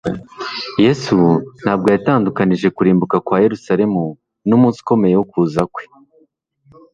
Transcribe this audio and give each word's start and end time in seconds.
Yesu 0.83 1.17
ntabwo 1.63 1.87
yatandukanije 1.95 2.67
kurimbuka 2.75 3.15
kwa 3.25 3.37
Yerusalemu 3.45 4.01
n'umunsi 4.47 4.77
ukomeye 4.83 5.15
wo 5.17 5.25
kuza 5.31 5.61
kwe. 5.73 5.83